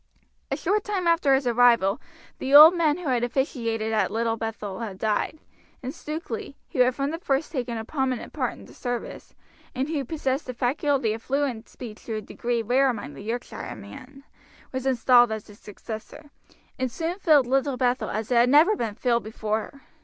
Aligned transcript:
A 0.49 0.57
short 0.57 0.83
time 0.83 1.05
after 1.05 1.35
his 1.35 1.45
arrival 1.45 2.01
the 2.39 2.55
old 2.55 2.73
man 2.75 2.97
who 2.97 3.09
had 3.09 3.23
officiated 3.23 3.93
at 3.93 4.09
Little 4.09 4.35
Bethel 4.35 4.79
had 4.79 4.97
died, 4.97 5.37
and 5.83 5.93
Stukeley, 5.93 6.55
who 6.71 6.79
had 6.79 6.95
from 6.95 7.11
the 7.11 7.19
first 7.19 7.51
taken 7.51 7.77
a 7.77 7.85
prominent 7.85 8.33
part 8.33 8.53
in 8.53 8.65
the 8.65 8.73
service, 8.73 9.35
and 9.75 9.87
who 9.89 10.03
possessed 10.03 10.47
the 10.47 10.55
faculty 10.55 11.13
of 11.13 11.21
fluent 11.21 11.69
speech 11.69 12.03
to 12.05 12.15
a 12.15 12.21
degree 12.21 12.63
rare 12.63 12.89
among 12.89 13.13
the 13.13 13.21
Yorkshiremen, 13.21 14.23
was 14.71 14.87
installed 14.87 15.31
as 15.31 15.45
his 15.45 15.59
successor, 15.59 16.31
and 16.79 16.91
soon 16.91 17.19
filled 17.19 17.45
Little 17.45 17.77
Bethel 17.77 18.09
as 18.09 18.31
it 18.31 18.35
had 18.37 18.49
never 18.49 18.75
been 18.75 18.95
filled 18.95 19.23
before. 19.23 19.83